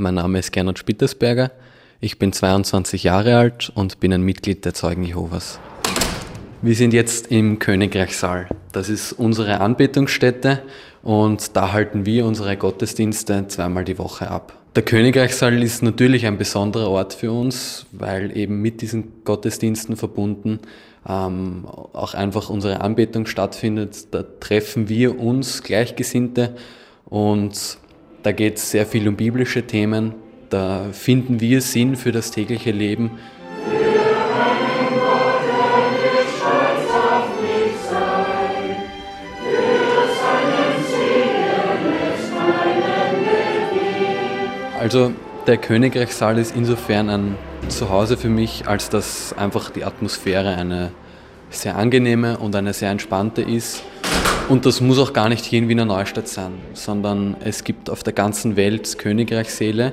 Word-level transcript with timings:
Mein 0.00 0.14
Name 0.14 0.38
ist 0.38 0.52
Gernot 0.52 0.78
Spittersberger. 0.78 1.50
Ich 1.98 2.20
bin 2.20 2.32
22 2.32 3.02
Jahre 3.02 3.36
alt 3.36 3.72
und 3.74 3.98
bin 3.98 4.12
ein 4.12 4.22
Mitglied 4.22 4.64
der 4.64 4.72
Zeugen 4.72 5.02
Jehovas. 5.02 5.58
Wir 6.62 6.76
sind 6.76 6.94
jetzt 6.94 7.32
im 7.32 7.58
Königreichssaal. 7.58 8.46
Das 8.70 8.90
ist 8.90 9.12
unsere 9.12 9.60
Anbetungsstätte 9.60 10.62
und 11.02 11.56
da 11.56 11.72
halten 11.72 12.06
wir 12.06 12.26
unsere 12.26 12.56
Gottesdienste 12.56 13.48
zweimal 13.48 13.84
die 13.84 13.98
Woche 13.98 14.30
ab. 14.30 14.56
Der 14.76 14.84
Königreichssaal 14.84 15.60
ist 15.60 15.82
natürlich 15.82 16.26
ein 16.26 16.38
besonderer 16.38 16.90
Ort 16.90 17.14
für 17.14 17.32
uns, 17.32 17.84
weil 17.90 18.36
eben 18.36 18.62
mit 18.62 18.82
diesen 18.82 19.24
Gottesdiensten 19.24 19.96
verbunden 19.96 20.60
ähm, 21.08 21.66
auch 21.66 22.14
einfach 22.14 22.50
unsere 22.50 22.82
Anbetung 22.82 23.26
stattfindet. 23.26 24.14
Da 24.14 24.22
treffen 24.22 24.88
wir 24.88 25.18
uns 25.18 25.64
Gleichgesinnte 25.64 26.54
und 27.04 27.78
da 28.22 28.32
geht 28.32 28.56
es 28.56 28.70
sehr 28.70 28.86
viel 28.86 29.06
um 29.08 29.16
biblische 29.16 29.66
Themen. 29.66 30.14
Da 30.50 30.86
finden 30.92 31.40
wir 31.40 31.60
Sinn 31.60 31.96
für 31.96 32.12
das 32.12 32.30
tägliche 32.30 32.70
Leben. 32.70 33.12
Also 44.80 45.12
der 45.46 45.58
Königreichssaal 45.58 46.38
ist 46.38 46.56
insofern 46.56 47.10
ein 47.10 47.36
Zuhause 47.68 48.16
für 48.16 48.28
mich, 48.28 48.66
als 48.66 48.88
dass 48.88 49.32
einfach 49.32 49.70
die 49.70 49.84
Atmosphäre 49.84 50.56
eine 50.56 50.92
sehr 51.50 51.76
angenehme 51.76 52.38
und 52.38 52.54
eine 52.54 52.72
sehr 52.72 52.90
entspannte 52.90 53.42
ist. 53.42 53.82
Und 54.48 54.64
das 54.64 54.80
muss 54.80 54.98
auch 54.98 55.12
gar 55.12 55.28
nicht 55.28 55.44
hier 55.44 55.58
in 55.58 55.68
Wiener 55.68 55.84
Neustadt 55.84 56.26
sein, 56.26 56.52
sondern 56.72 57.36
es 57.44 57.64
gibt 57.64 57.90
auf 57.90 58.02
der 58.02 58.14
ganzen 58.14 58.56
Welt 58.56 58.98
Königreichssäle. 58.98 59.92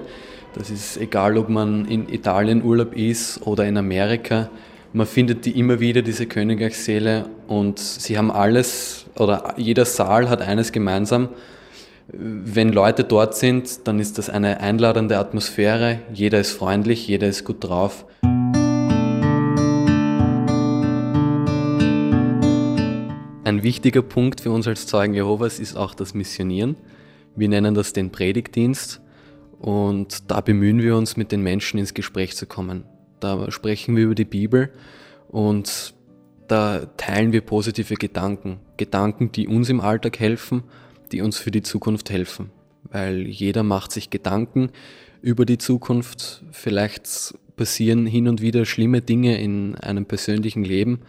Das 0.54 0.70
ist 0.70 0.96
egal, 0.96 1.38
ob 1.38 1.50
man 1.50 1.84
in 1.86 2.08
Italien 2.08 2.64
Urlaub 2.64 2.96
ist 2.96 3.46
oder 3.46 3.66
in 3.66 3.76
Amerika. 3.76 4.50
Man 4.94 5.08
findet 5.08 5.44
die 5.44 5.60
immer 5.60 5.82
wieder, 5.82 6.02
diese 6.02 6.26
Königreichssäle, 6.26 7.26
und 7.48 7.80
sie 7.80 8.18
haben 8.18 8.32
alles, 8.32 9.08
oder 9.18 9.56
jeder 9.58 9.84
Saal 9.84 10.30
hat 10.30 10.42
eines 10.42 10.72
gemeinsam, 10.72 11.28
wenn 12.08 12.72
Leute 12.72 13.04
dort 13.04 13.36
sind, 13.36 13.86
dann 13.88 14.00
ist 14.00 14.18
das 14.18 14.30
eine 14.30 14.62
einladende 14.62 15.18
Atmosphäre. 15.18 16.00
Jeder 16.14 16.40
ist 16.40 16.52
freundlich, 16.52 17.08
jeder 17.10 17.28
ist 17.28 17.44
gut 17.44 17.62
drauf. 17.62 18.06
Ein 23.46 23.64
wichtiger 23.64 24.02
Punkt 24.02 24.42
für 24.42 24.52
uns 24.52 24.68
als 24.68 24.88
Zeugen 24.88 25.14
Jehovas 25.14 25.60
ist 25.60 25.78
auch 25.78 25.96
das 25.96 26.14
Missionieren. 26.14 26.76
Wir 27.38 27.48
nennen 27.48 27.74
das 27.74 27.94
den 27.94 28.12
Predigtdienst 28.12 29.00
und 29.60 30.30
da 30.30 30.42
bemühen 30.42 30.82
wir 30.82 30.98
uns, 30.98 31.16
mit 31.16 31.32
den 31.32 31.42
Menschen 31.42 31.80
ins 31.80 31.94
Gespräch 31.94 32.36
zu 32.36 32.46
kommen. 32.46 32.84
Da 33.22 33.50
sprechen 33.52 33.96
wir 33.96 34.04
über 34.06 34.16
die 34.16 34.26
Bibel 34.26 34.74
und 35.30 35.94
da 36.50 36.86
teilen 36.98 37.32
wir 37.32 37.42
positive 37.42 37.96
Gedanken. 37.96 38.60
Gedanken, 38.76 39.32
die 39.32 39.48
uns 39.48 39.70
im 39.70 39.80
Alltag 39.80 40.20
helfen 40.20 40.64
die 41.12 41.22
uns 41.22 41.38
für 41.38 41.52
die 41.52 41.62
Zukunft 41.64 42.10
helfen. 42.10 42.52
Weil 42.84 43.28
jeder 43.28 43.64
macht 43.64 43.92
sich 43.92 44.10
Gedanken 44.10 44.70
über 45.22 45.46
die 45.46 45.58
Zukunft. 45.58 46.44
Vielleicht 46.52 47.36
passieren 47.56 48.06
hin 48.06 48.28
und 48.28 48.42
wieder 48.42 48.66
schlimme 48.66 49.02
Dinge 49.02 49.40
in 49.40 49.76
einem 49.76 50.06
persönlichen 50.06 50.64
Leben. 50.64 51.00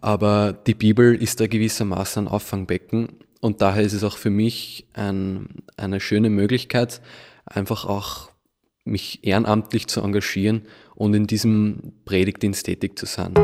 Aber 0.00 0.52
die 0.52 0.74
Bibel 0.74 1.14
ist 1.14 1.40
da 1.40 1.46
gewissermaßen 1.46 2.24
ein 2.24 2.28
Auffangbecken. 2.28 3.08
Und 3.40 3.60
daher 3.60 3.82
ist 3.82 3.92
es 3.92 4.04
auch 4.04 4.16
für 4.16 4.30
mich 4.30 4.86
ein, 4.94 5.48
eine 5.76 6.00
schöne 6.00 6.30
Möglichkeit, 6.30 7.00
einfach 7.44 7.84
auch 7.84 8.30
mich 8.84 9.20
ehrenamtlich 9.24 9.88
zu 9.88 10.00
engagieren 10.00 10.62
und 10.94 11.14
in 11.14 11.26
diesem 11.26 11.92
Predigtdienst 12.04 12.66
tätig 12.66 12.98
zu 12.98 13.06
sein. 13.06 13.34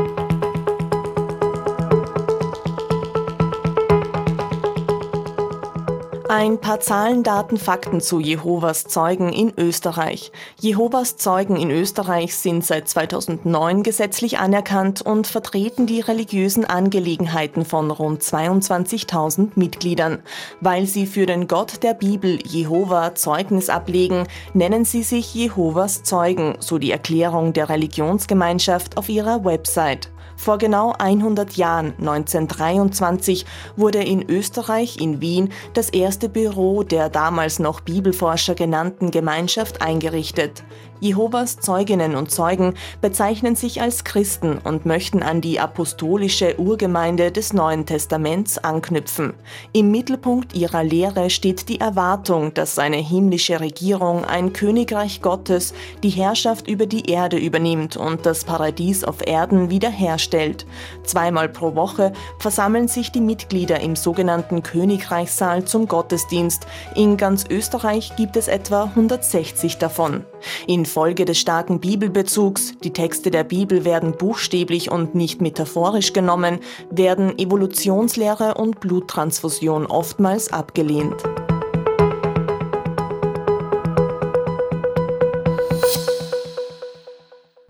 Ein 6.29 6.57
paar 6.57 6.79
Zahlen, 6.79 7.21
Daten, 7.21 7.57
Fakten 7.57 7.99
zu 7.99 8.21
Jehovas 8.21 8.85
Zeugen 8.85 9.33
in 9.33 9.51
Österreich. 9.57 10.31
Jehovas 10.57 11.17
Zeugen 11.17 11.57
in 11.57 11.69
Österreich 11.69 12.35
sind 12.35 12.65
seit 12.65 12.87
2009 12.87 13.83
gesetzlich 13.83 14.39
anerkannt 14.39 15.01
und 15.01 15.27
vertreten 15.27 15.85
die 15.85 15.99
religiösen 15.99 16.63
Angelegenheiten 16.63 17.65
von 17.65 17.91
rund 17.91 18.21
22.000 18.21 19.51
Mitgliedern. 19.55 20.23
Weil 20.61 20.85
sie 20.85 21.07
für 21.07 21.25
den 21.25 21.49
Gott 21.49 21.83
der 21.83 21.93
Bibel 21.93 22.39
Jehova 22.47 23.15
Zeugnis 23.15 23.67
ablegen, 23.69 24.25
nennen 24.53 24.85
sie 24.85 25.03
sich 25.03 25.33
Jehovas 25.33 26.03
Zeugen, 26.03 26.55
so 26.59 26.77
die 26.77 26.91
Erklärung 26.91 27.51
der 27.51 27.67
Religionsgemeinschaft 27.67 28.95
auf 28.97 29.09
ihrer 29.09 29.43
Website. 29.43 30.12
Vor 30.35 30.57
genau 30.57 30.93
100 30.97 31.55
Jahren, 31.57 31.93
1923, 31.99 33.45
wurde 33.75 34.03
in 34.03 34.29
Österreich, 34.29 34.99
in 34.99 35.21
Wien, 35.21 35.51
das 35.73 35.89
erste 35.89 36.29
Büro 36.29 36.83
der 36.83 37.09
damals 37.09 37.59
noch 37.59 37.81
Bibelforscher 37.81 38.55
genannten 38.55 39.11
Gemeinschaft 39.11 39.81
eingerichtet. 39.81 40.63
Jehovas 41.03 41.57
Zeuginnen 41.57 42.15
und 42.15 42.31
Zeugen 42.31 42.75
bezeichnen 43.01 43.57
sich 43.57 43.81
als 43.81 44.05
Christen 44.05 44.57
und 44.57 44.85
möchten 44.85 45.21
an 45.21 45.41
die 45.41 45.59
apostolische 45.59 46.57
Urgemeinde 46.57 47.29
des 47.29 47.51
Neuen 47.51 47.85
Testaments 47.85 48.57
anknüpfen. 48.57 49.33
Im 49.73 49.91
Mittelpunkt 49.91 50.55
ihrer 50.55 50.81
Lehre 50.81 51.29
steht 51.29 51.67
die 51.67 51.81
Erwartung, 51.81 52.53
dass 52.53 52.79
eine 52.79 52.95
himmlische 52.95 53.59
Regierung 53.59 54.23
ein 54.23 54.53
Königreich 54.53 55.21
Gottes 55.21 55.73
die 56.03 56.09
Herrschaft 56.09 56.69
über 56.69 56.85
die 56.85 57.09
Erde 57.09 57.37
übernimmt 57.37 57.97
und 57.97 58.25
das 58.25 58.45
Paradies 58.45 59.03
auf 59.03 59.27
Erden 59.27 59.69
wiederherstellt. 59.69 60.65
Zweimal 61.03 61.49
pro 61.49 61.75
Woche 61.75 62.13
versammeln 62.39 62.87
sich 62.87 63.11
die 63.11 63.19
Mitglieder 63.19 63.81
im 63.81 63.97
sogenannten 63.97 64.63
Königreichssaal 64.63 65.65
zum 65.65 65.89
Gottesdienst. 65.89 66.65
In 66.95 67.17
ganz 67.17 67.43
Österreich 67.49 68.15
gibt 68.15 68.37
es 68.37 68.47
etwa 68.47 68.85
160 68.85 69.79
davon. 69.79 70.23
In 70.65 70.85
Folge 70.93 71.25
des 71.25 71.39
starken 71.39 71.79
Bibelbezugs, 71.79 72.77
die 72.83 72.93
Texte 72.93 73.31
der 73.31 73.43
Bibel 73.43 73.83
werden 73.83 74.15
buchstäblich 74.15 74.91
und 74.91 75.15
nicht 75.15 75.41
metaphorisch 75.41 76.13
genommen, 76.13 76.59
werden 76.91 77.39
Evolutionslehre 77.39 78.53
und 78.53 78.79
Bluttransfusion 78.79 79.87
oftmals 79.87 80.53
abgelehnt. 80.53 81.15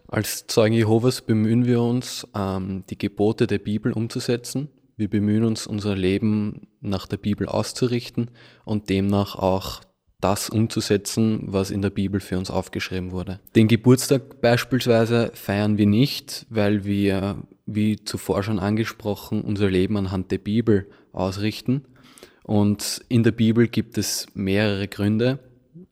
Als 0.10 0.46
Zeugen 0.48 0.76
Jehovas 0.76 1.22
bemühen 1.22 1.66
wir 1.66 1.82
uns, 1.82 2.28
ähm, 2.36 2.84
die 2.90 2.98
Gebote 2.98 3.48
der 3.48 3.60
Bibel 3.60 3.94
umzusetzen. 3.94 4.68
Wir 4.98 5.10
bemühen 5.10 5.46
uns, 5.46 5.66
unser 5.66 5.96
Leben 5.96 6.68
nach 6.82 7.08
der 7.08 7.18
Bibel 7.18 7.48
auszurichten 7.48 8.32
und 8.66 8.90
demnach 8.90 9.36
auch 9.36 9.80
das 10.24 10.50
umzusetzen, 10.50 11.42
was 11.48 11.70
in 11.70 11.82
der 11.82 11.90
Bibel 11.90 12.22
für 12.22 12.38
uns 12.38 12.50
aufgeschrieben 12.50 13.12
wurde. 13.12 13.40
Den 13.56 13.68
Geburtstag 13.68 14.42
beispielsweise 14.42 15.32
feiern 15.34 15.78
wir 15.78 15.86
nicht, 15.86 16.46
weil 16.50 16.86
wir, 16.86 17.44
wie 17.66 18.04
zuvor 18.04 18.42
schon 18.44 18.60
angesprochen, 18.60 19.42
unser 19.42 19.70
Leben 19.70 19.98
anhand 19.98 20.32
der 20.32 20.38
Bibel 20.38 20.88
ausrichten. 21.12 21.84
Und 22.44 23.02
in 23.10 23.24
der 23.24 23.32
Bibel 23.32 23.68
gibt 23.68 23.98
es 23.98 24.28
mehrere 24.34 24.88
Gründe. 24.88 25.40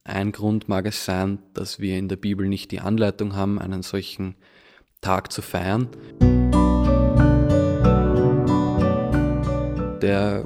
Ein 0.04 0.32
Grund 0.32 0.70
mag 0.70 0.86
es 0.86 1.04
sein, 1.04 1.40
dass 1.54 1.80
wir 1.80 1.98
in 1.98 2.08
der 2.08 2.16
Bibel 2.16 2.48
nicht 2.48 2.72
die 2.72 2.80
Anleitung 2.80 3.36
haben, 3.36 3.60
einen 3.60 3.84
solchen 3.84 4.36
Tag 5.02 5.32
zu 5.32 5.42
feiern. 5.42 5.90
Der 10.02 10.46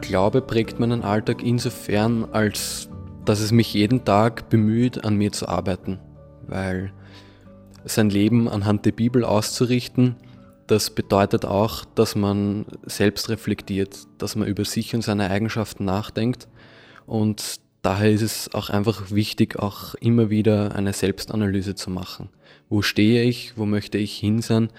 Glaube 0.00 0.42
prägt 0.42 0.80
meinen 0.80 1.02
Alltag 1.02 1.42
insofern, 1.42 2.24
als 2.32 2.88
dass 3.24 3.40
es 3.40 3.52
mich 3.52 3.72
jeden 3.74 4.04
Tag 4.04 4.48
bemüht, 4.48 5.04
an 5.04 5.16
mir 5.16 5.32
zu 5.32 5.48
arbeiten, 5.48 5.98
weil 6.46 6.92
sein 7.84 8.10
Leben 8.10 8.48
anhand 8.48 8.84
der 8.84 8.92
Bibel 8.92 9.24
auszurichten, 9.24 10.16
das 10.66 10.90
bedeutet 10.90 11.44
auch, 11.44 11.84
dass 11.84 12.14
man 12.14 12.66
selbst 12.84 13.28
reflektiert, 13.28 14.06
dass 14.18 14.36
man 14.36 14.48
über 14.48 14.64
sich 14.64 14.94
und 14.94 15.02
seine 15.02 15.30
Eigenschaften 15.30 15.84
nachdenkt 15.84 16.48
und 17.06 17.60
daher 17.82 18.10
ist 18.10 18.22
es 18.22 18.54
auch 18.54 18.70
einfach 18.70 19.10
wichtig, 19.10 19.58
auch 19.58 19.94
immer 19.96 20.30
wieder 20.30 20.74
eine 20.74 20.92
Selbstanalyse 20.92 21.74
zu 21.74 21.90
machen. 21.90 22.28
Wo 22.68 22.82
stehe 22.82 23.24
ich, 23.24 23.56
wo 23.56 23.66
möchte 23.66 23.98
ich 23.98 24.16
hin 24.16 24.40
sein, 24.40 24.70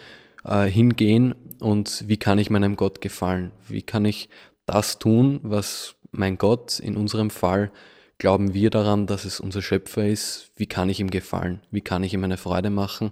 äh, 0.45 0.65
hingehen 0.65 1.35
und 1.59 2.05
wie 2.07 2.17
kann 2.17 2.39
ich 2.39 2.49
meinem 2.49 2.75
Gott 2.75 3.01
gefallen? 3.01 3.51
Wie 3.67 3.81
kann 3.81 4.05
ich 4.05 4.29
das 4.65 4.99
tun, 4.99 5.39
was 5.43 5.95
mein 6.11 6.37
Gott 6.37 6.79
in 6.79 6.95
unserem 6.95 7.29
Fall 7.29 7.71
Glauben 8.18 8.54
wir 8.54 8.69
daran, 8.69 9.07
dass 9.07 9.25
es 9.25 9.39
unser 9.39 9.62
Schöpfer 9.62 10.07
ist? 10.07 10.51
Wie 10.56 10.65
kann 10.65 10.89
ich 10.89 11.00
ihm 11.00 11.10
gefallen? 11.10 11.62
Wie 11.71 11.81
kann 11.81 12.04
ich 12.04 12.13
ihm 12.13 12.24
eine 12.24 12.38
Freude 12.38 12.69
machen? 12.69 13.12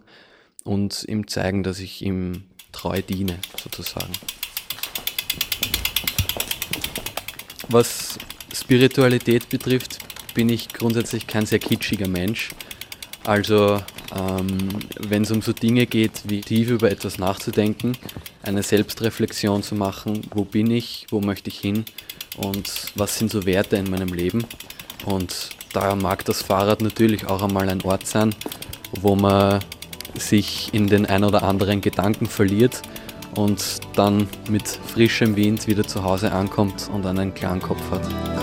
Und 0.63 1.05
ihm 1.07 1.27
zeigen, 1.27 1.63
dass 1.63 1.79
ich 1.79 2.01
ihm 2.01 2.43
treu 2.71 3.01
diene, 3.01 3.39
sozusagen. 3.61 4.13
Was 7.67 8.17
Spiritualität 8.53 9.49
betrifft, 9.49 9.99
bin 10.33 10.49
ich 10.49 10.69
grundsätzlich 10.69 11.27
kein 11.27 11.45
sehr 11.45 11.59
kitschiger 11.59 12.07
Mensch. 12.07 12.49
Also 13.23 13.81
ähm, 14.15 14.69
wenn 14.99 15.23
es 15.23 15.31
um 15.31 15.41
so 15.41 15.53
Dinge 15.53 15.85
geht, 15.85 16.23
wie 16.25 16.41
tief 16.41 16.69
über 16.69 16.91
etwas 16.91 17.17
nachzudenken, 17.17 17.97
eine 18.43 18.63
Selbstreflexion 18.63 19.63
zu 19.63 19.75
machen, 19.75 20.21
wo 20.33 20.43
bin 20.43 20.71
ich, 20.71 21.05
wo 21.09 21.21
möchte 21.21 21.49
ich 21.49 21.59
hin 21.59 21.85
und 22.37 22.69
was 22.95 23.17
sind 23.17 23.31
so 23.31 23.45
Werte 23.45 23.75
in 23.75 23.89
meinem 23.89 24.13
Leben. 24.13 24.45
Und 25.05 25.49
da 25.73 25.95
mag 25.95 26.25
das 26.25 26.41
Fahrrad 26.41 26.81
natürlich 26.81 27.27
auch 27.27 27.41
einmal 27.41 27.69
ein 27.69 27.81
Ort 27.81 28.05
sein, 28.07 28.35
wo 28.99 29.15
man 29.15 29.59
sich 30.15 30.73
in 30.73 30.87
den 30.87 31.05
ein 31.05 31.23
oder 31.23 31.43
anderen 31.43 31.81
Gedanken 31.81 32.27
verliert 32.27 32.81
und 33.35 33.79
dann 33.95 34.27
mit 34.49 34.67
frischem 34.67 35.35
Wind 35.35 35.67
wieder 35.67 35.85
zu 35.85 36.03
Hause 36.03 36.31
ankommt 36.31 36.89
und 36.93 37.05
einen 37.05 37.33
klaren 37.33 37.61
Kopf 37.61 37.81
hat. 37.91 38.40